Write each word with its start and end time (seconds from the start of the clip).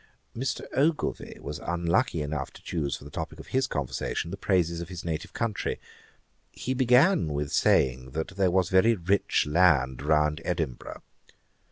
Mr. 0.35 0.63
Ogilvie 0.75 1.37
was 1.41 1.59
unlucky 1.59 2.23
enough 2.23 2.49
to 2.51 2.63
choose 2.63 2.95
for 2.97 3.03
the 3.03 3.11
topick 3.11 3.37
of 3.39 3.49
his 3.49 3.67
conversation 3.67 4.31
the 4.31 4.35
praises 4.35 4.81
of 4.81 4.89
his 4.89 5.05
native 5.05 5.31
country. 5.31 5.79
He 6.51 6.73
began 6.73 7.27
with 7.33 7.51
saying, 7.51 8.09
that 8.13 8.29
there 8.29 8.49
was 8.49 8.69
very 8.69 8.95
rich 8.95 9.45
land 9.45 10.01
round 10.01 10.41
Edinburgh. 10.43 11.03